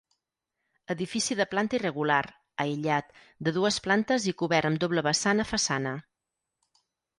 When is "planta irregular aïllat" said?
1.51-3.13